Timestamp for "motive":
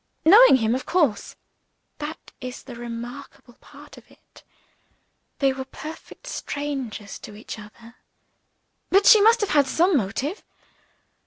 9.95-10.43